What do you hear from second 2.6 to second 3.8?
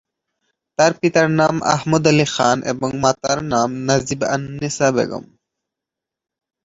এবং মাতার নাম